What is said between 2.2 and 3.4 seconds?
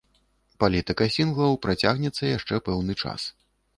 яшчэ пэўны час.